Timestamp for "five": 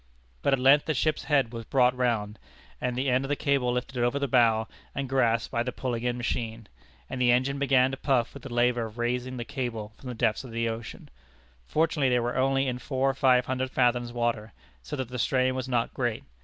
13.13-13.45